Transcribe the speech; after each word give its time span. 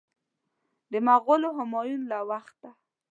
د 0.91 0.93
مغول 1.07 1.43
همایون 1.57 2.01
له 2.11 2.19
وخته. 2.29 2.69